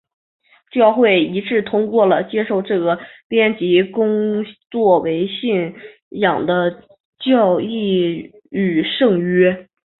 [0.71, 5.75] 教会一致通过了接受这个编辑工作为信
[6.09, 6.83] 仰的
[7.19, 9.67] 教义和圣约。